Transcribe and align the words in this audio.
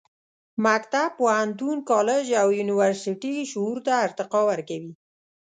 مکتب، 0.65 1.09
پوهنتون، 1.19 1.77
کالج 1.91 2.25
او 2.41 2.47
یونیورسټي 2.59 3.33
شعور 3.51 3.77
ته 3.85 3.93
ارتقا 4.05 4.39
ورکوي. 4.49 4.91